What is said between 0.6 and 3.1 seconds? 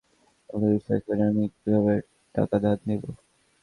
বিশ্বাস করে আমি কিভাবে টাকা ধার দিব?